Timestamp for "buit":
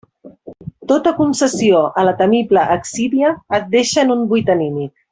4.35-4.55